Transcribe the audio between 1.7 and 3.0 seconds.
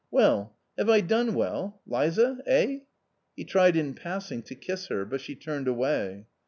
Liza, eh?"